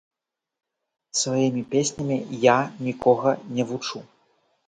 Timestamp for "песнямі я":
1.75-2.57